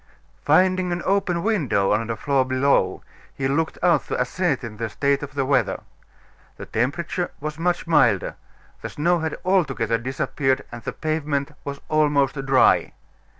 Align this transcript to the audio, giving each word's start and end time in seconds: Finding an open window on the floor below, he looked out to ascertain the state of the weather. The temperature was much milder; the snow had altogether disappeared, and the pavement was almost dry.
Finding 0.45 0.91
an 0.91 1.03
open 1.05 1.43
window 1.43 1.91
on 1.91 2.07
the 2.07 2.15
floor 2.15 2.43
below, 2.43 3.03
he 3.35 3.47
looked 3.47 3.77
out 3.83 4.05
to 4.07 4.19
ascertain 4.19 4.77
the 4.77 4.89
state 4.89 5.21
of 5.21 5.35
the 5.35 5.45
weather. 5.45 5.81
The 6.57 6.65
temperature 6.65 7.29
was 7.39 7.59
much 7.59 7.85
milder; 7.85 8.33
the 8.81 8.89
snow 8.89 9.19
had 9.19 9.37
altogether 9.45 9.99
disappeared, 9.99 10.65
and 10.71 10.81
the 10.81 10.91
pavement 10.91 11.51
was 11.63 11.81
almost 11.87 12.43
dry. 12.47 12.93